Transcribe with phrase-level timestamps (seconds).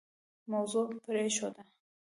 [0.51, 1.61] موضوع پرېښوده.